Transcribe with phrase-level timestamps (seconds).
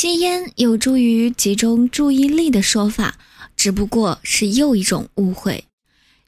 [0.00, 3.18] 吸烟有助于集中注意力的说法，
[3.56, 5.64] 只不过是又一种误会。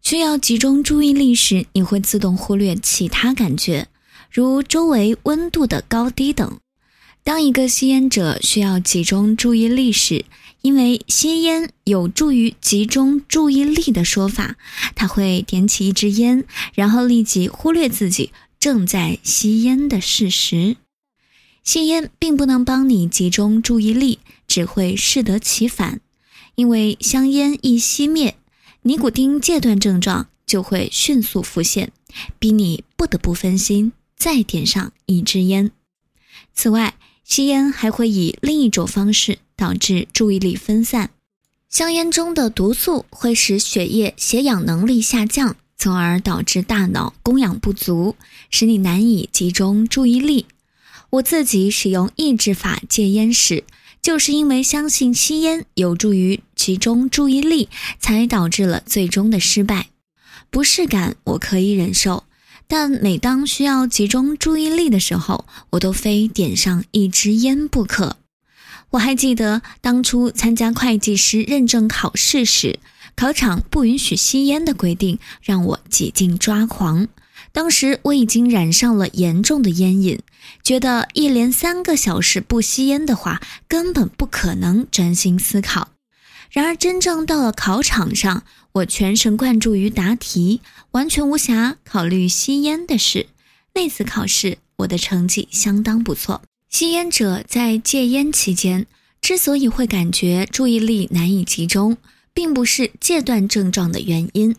[0.02, 3.86] 需要集中注意力时，你会自动忽略其他感觉，
[4.28, 6.58] 如周围温度的高低等。
[7.22, 10.24] 当一个吸烟者需要集中注意力时，
[10.62, 14.56] 因为吸烟有助于集中注意力的说法，
[14.96, 20.76] 他会点起一支烟，然后立即忽略自己正在吸烟的事实。
[21.62, 24.18] 吸烟并不能帮你集中注意力，
[24.48, 26.00] 只会适得其反。
[26.56, 28.36] 因为香烟一熄灭，
[28.82, 31.92] 尼古丁戒断症状就会迅速浮现，
[32.38, 35.70] 逼你不得不分心，再点上一支烟。
[36.52, 41.10] 此外，吸烟还会以另一种方式导致注意力分散。
[41.68, 48.16] 香烟中的毒素会使血液携氧能力下降，从而导致大脑供氧不足，
[48.50, 50.46] 使你难以集中注意力。
[51.10, 53.64] 我自己使用抑制法戒烟时，
[54.00, 59.88] 就是因为相信吸烟有助于集中注意力，才导致了最终的失败。
[60.50, 62.24] 不适感我可以忍受，
[62.68, 68.16] 但每当需要集中注意力的时候，我都非点上一支烟不可。
[68.90, 72.78] 我还记得当初参加会计师认证考试时，
[73.14, 77.08] 考场不允许吸烟的规定，让我几近抓狂。
[77.52, 80.20] 当时我已经染上了严重的烟瘾，
[80.62, 85.88] 觉得一连三个小时不吸烟的话，根本不可能专心思考。
[86.50, 90.60] 然而，真正到了考场上，我全神贯注于答题，
[90.92, 93.26] 完全无暇考虑吸烟的事。
[93.74, 96.42] 那次考试，我的成绩相当不错。
[96.68, 98.86] 吸烟者在戒烟期间
[99.20, 101.96] 之所以会感觉注意力难以集中，
[102.32, 104.54] 并不是戒断症状的原因。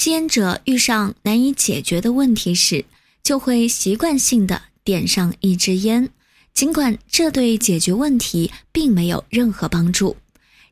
[0.00, 2.86] 吸烟者遇上难以解决的问题时，
[3.22, 6.08] 就会习惯性的点上一支烟，
[6.54, 10.16] 尽管这对解决问题并没有任何帮助。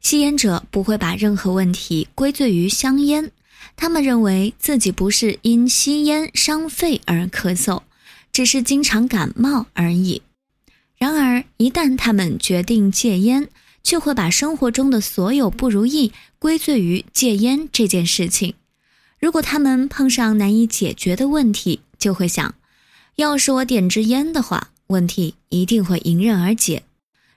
[0.01, 3.31] 吸烟者不会把任何问题归罪于香烟，
[3.77, 7.83] 他们认为自己不是因吸烟伤肺而咳嗽，
[8.33, 10.23] 只是经常感冒而已。
[10.97, 13.51] 然而，一旦他们决定戒烟，
[13.85, 18.55] 却会把生活中的所有不如意归罪于戒烟这件事情。
[19.19, 22.55] 如果他们碰上难以解决的问题，就会想：
[23.17, 26.85] 要是我点支烟的话，问题一定会迎刃而解。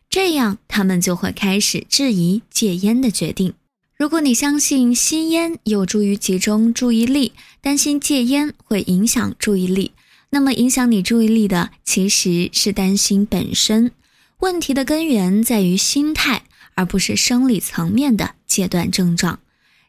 [0.07, 3.53] 这样，他们就会开始质疑戒烟的决定。
[3.97, 9.93] 如果你相信吸烟有助于集中注意力，担心戒烟会影响注意力，
[10.29, 13.91] 那么影响你注意力的其实是担心本身。
[14.39, 16.43] 问题的根源在于心态，
[16.75, 19.39] 而不是生理层面的戒断症状。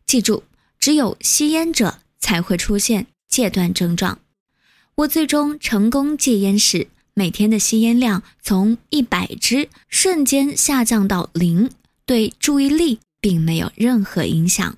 [0.06, 0.44] 记住。
[0.82, 4.18] 只有吸烟者才会出现戒断症状。
[4.96, 11.70] 我最终成功戒烟时，每天的吸烟量从一百支瞬间下降到零，
[12.04, 14.76] 对注意力并没有任何影响。